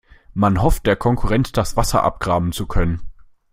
[0.33, 3.03] Man hofft, der Konkurrenz das Wasser abgraben zu können.